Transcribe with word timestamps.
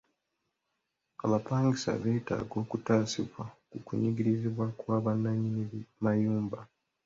Abapangisa 1.25 1.89
beetaaga 2.01 2.55
okutaasibwa 2.63 3.43
ku 3.69 3.77
kunyigirizibwa 3.85 4.65
kwa 4.79 4.97
bannanyini 5.03 5.79
mayumba. 6.03 6.59